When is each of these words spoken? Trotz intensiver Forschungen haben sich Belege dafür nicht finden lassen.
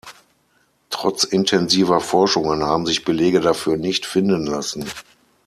Trotz 0.89 1.25
intensiver 1.25 1.99
Forschungen 1.99 2.63
haben 2.63 2.87
sich 2.87 3.05
Belege 3.05 3.39
dafür 3.39 3.77
nicht 3.77 4.07
finden 4.07 4.47
lassen. 4.47 4.87